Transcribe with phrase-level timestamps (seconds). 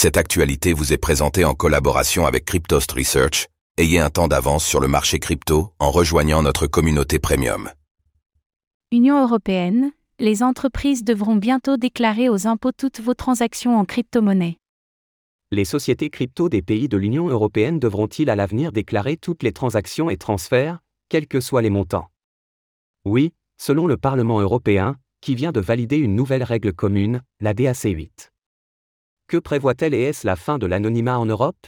[0.00, 3.48] Cette actualité vous est présentée en collaboration avec Cryptost Research.
[3.78, 7.68] Ayez un temps d'avance sur le marché crypto en rejoignant notre communauté premium.
[8.92, 9.90] Union européenne,
[10.20, 14.58] les entreprises devront bientôt déclarer aux impôts toutes vos transactions en crypto-monnaie.
[15.50, 20.10] Les sociétés crypto des pays de l'Union européenne devront-ils à l'avenir déclarer toutes les transactions
[20.10, 20.78] et transferts,
[21.08, 22.08] quels que soient les montants?
[23.04, 27.82] Oui, selon le Parlement européen, qui vient de valider une nouvelle règle commune, la DAC
[27.82, 28.30] 8.
[29.28, 31.66] Que prévoit-elle et est-ce la fin de l'anonymat en Europe?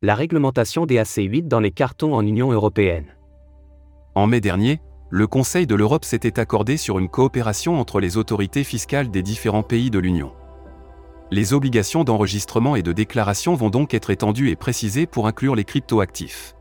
[0.00, 3.06] La réglementation DAC 8 dans les cartons en Union européenne.
[4.14, 4.80] En mai dernier,
[5.10, 9.64] le Conseil de l'Europe s'était accordé sur une coopération entre les autorités fiscales des différents
[9.64, 10.32] pays de l'Union.
[11.32, 15.64] Les obligations d'enregistrement et de déclaration vont donc être étendues et précisées pour inclure les
[15.64, 16.54] cryptoactifs.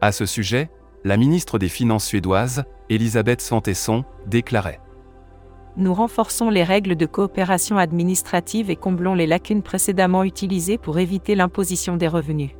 [0.00, 0.70] À ce sujet,
[1.08, 4.78] la ministre des Finances suédoise, Elisabeth Svantesson, déclarait
[5.78, 11.34] Nous renforçons les règles de coopération administrative et comblons les lacunes précédemment utilisées pour éviter
[11.34, 12.50] l'imposition des revenus.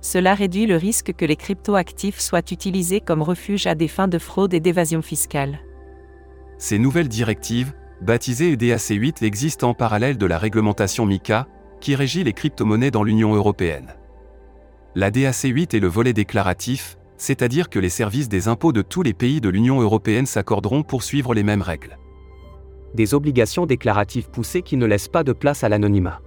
[0.00, 4.18] Cela réduit le risque que les cryptoactifs soient utilisés comme refuge à des fins de
[4.18, 5.60] fraude et d'évasion fiscale.
[6.58, 11.46] Ces nouvelles directives, baptisées EDAC 8, existent en parallèle de la réglementation MICA,
[11.80, 13.94] qui régit les crypto-monnaies dans l'Union européenne.
[14.96, 19.02] La DAC 8 est le volet déclaratif, c'est-à-dire que les services des impôts de tous
[19.02, 21.96] les pays de l'Union européenne s'accorderont pour suivre les mêmes règles.
[22.94, 26.20] Des obligations déclaratives poussées qui ne laissent pas de place à l'anonymat.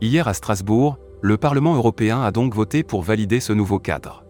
[0.00, 4.24] Hier à Strasbourg, le Parlement européen a donc voté pour valider ce nouveau cadre.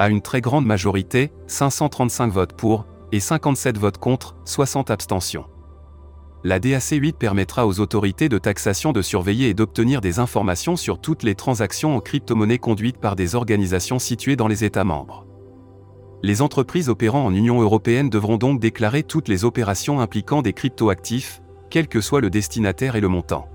[0.00, 5.44] À une très grande majorité, 535 votes pour, et 57 votes contre, 60 abstentions.
[6.44, 11.00] La DAC 8 permettra aux autorités de taxation de surveiller et d'obtenir des informations sur
[11.00, 15.24] toutes les transactions en crypto-monnaie conduites par des organisations situées dans les États membres.
[16.24, 21.42] Les entreprises opérant en Union européenne devront donc déclarer toutes les opérations impliquant des cryptoactifs,
[21.70, 23.46] quel que soit le destinataire et le montant.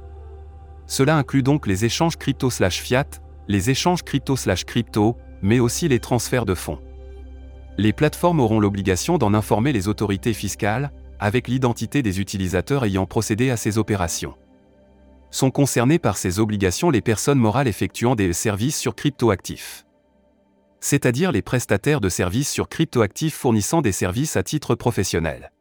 [0.86, 6.80] Cela inclut donc les échanges crypto/fiat, les échanges crypto/crypto, mais aussi les transferts de fonds.
[7.78, 13.50] Les plateformes auront l'obligation d'en informer les autorités fiscales, avec l'identité des utilisateurs ayant procédé
[13.50, 14.36] à ces opérations.
[15.32, 19.86] Sont concernées par ces obligations les personnes morales effectuant des services sur cryptoactifs.
[20.80, 25.52] C'est-à-dire les prestataires de services sur cryptoactifs fournissant des services à titre professionnel.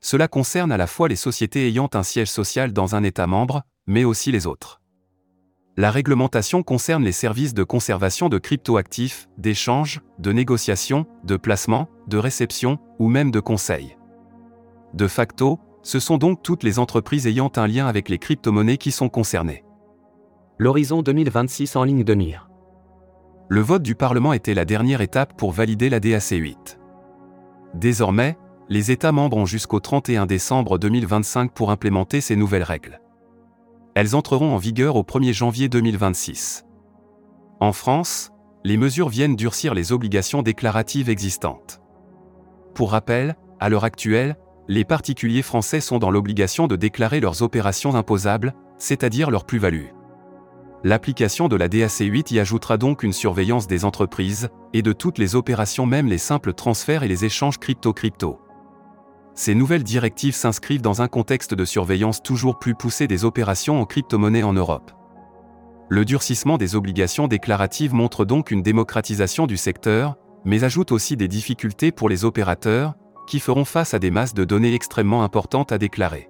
[0.00, 3.62] Cela concerne à la fois les sociétés ayant un siège social dans un État membre,
[3.86, 4.80] mais aussi les autres.
[5.76, 12.18] La réglementation concerne les services de conservation de cryptoactifs, d'échange, de négociation, de placement, de
[12.18, 13.96] réception ou même de conseil.
[14.94, 18.92] De facto, ce sont donc toutes les entreprises ayant un lien avec les crypto-monnaies qui
[18.92, 19.64] sont concernées.
[20.58, 22.48] L'horizon 2026 en ligne de mire.
[23.48, 26.78] Le vote du Parlement était la dernière étape pour valider la DAC 8.
[27.74, 28.36] Désormais,
[28.68, 33.00] les États membres ont jusqu'au 31 décembre 2025 pour implémenter ces nouvelles règles.
[33.94, 36.64] Elles entreront en vigueur au 1er janvier 2026.
[37.60, 38.30] En France,
[38.64, 41.80] les mesures viennent durcir les obligations déclaratives existantes.
[42.74, 44.36] Pour rappel, à l'heure actuelle,
[44.68, 49.88] les particuliers français sont dans l'obligation de déclarer leurs opérations imposables, c'est-à-dire leur plus-value.
[50.84, 55.18] L'application de la DAC 8 y ajoutera donc une surveillance des entreprises, et de toutes
[55.18, 58.40] les opérations même les simples transferts et les échanges crypto-crypto.
[59.34, 63.86] Ces nouvelles directives s'inscrivent dans un contexte de surveillance toujours plus poussé des opérations en
[63.86, 64.92] crypto-monnaie en Europe.
[65.88, 71.28] Le durcissement des obligations déclaratives montre donc une démocratisation du secteur, mais ajoute aussi des
[71.28, 72.94] difficultés pour les opérateurs,
[73.26, 76.28] qui feront face à des masses de données extrêmement importantes à déclarer.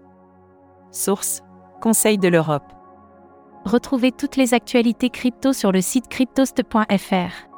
[0.91, 1.43] Source
[1.81, 2.73] Conseil de l'Europe.
[3.65, 7.49] Retrouvez toutes les actualités crypto sur le site cryptost.fr.